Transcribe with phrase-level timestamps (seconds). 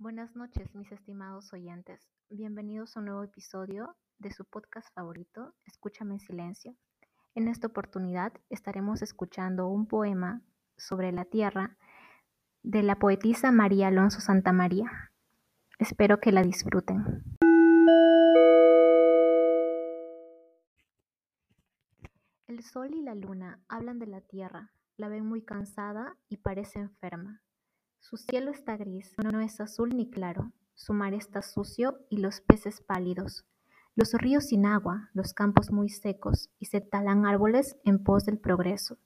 [0.00, 2.08] Buenas noches, mis estimados oyentes.
[2.30, 6.76] Bienvenidos a un nuevo episodio de su podcast favorito, Escúchame en Silencio.
[7.34, 10.40] En esta oportunidad estaremos escuchando un poema
[10.76, 11.76] sobre la tierra
[12.62, 15.10] de la poetisa María Alonso Santamaría.
[15.80, 17.24] Espero que la disfruten.
[22.46, 26.78] El sol y la luna hablan de la tierra, la ven muy cansada y parece
[26.78, 27.42] enferma.
[28.00, 32.40] Su cielo está gris, no es azul ni claro, su mar está sucio y los
[32.40, 33.44] peces pálidos,
[33.98, 38.38] los ríos sin agua, los campos muy secos y se talan árboles en pos del
[38.38, 38.96] progreso.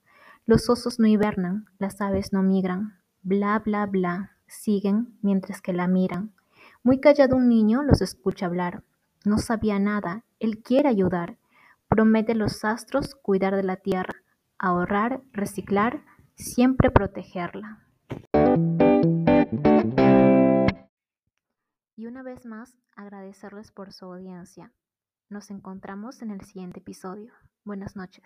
[0.45, 5.87] Los osos no hibernan, las aves no migran, bla bla bla, siguen mientras que la
[5.87, 6.35] miran.
[6.83, 8.83] Muy callado un niño los escucha hablar.
[9.25, 11.39] No sabía nada, él quiere ayudar.
[11.87, 14.13] Promete los astros cuidar de la tierra,
[14.59, 16.05] ahorrar, reciclar,
[16.35, 17.83] siempre protegerla.
[22.33, 24.73] Vez más, agradecerles por su audiencia.
[25.29, 27.31] Nos encontramos en el siguiente episodio.
[27.63, 28.23] Buenas noches.